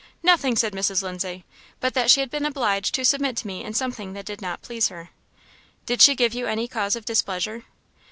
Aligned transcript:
"Nothing," 0.23 0.55
said 0.55 0.73
Mrs. 0.73 1.03
Lindsay, 1.03 1.45
"but 1.79 1.93
that 1.93 2.09
she 2.09 2.21
had 2.21 2.31
been 2.31 2.43
obliged 2.43 2.95
to 2.95 3.05
submit 3.05 3.37
to 3.37 3.45
me 3.45 3.63
in 3.63 3.75
something 3.75 4.13
that 4.13 4.25
did 4.25 4.41
not 4.41 4.63
please 4.63 4.87
her." 4.87 5.11
"Did 5.85 6.01
she 6.01 6.15
give 6.15 6.33
you 6.33 6.47
any 6.47 6.67
cause 6.67 6.95
of 6.95 7.05
displeasure?" 7.05 7.65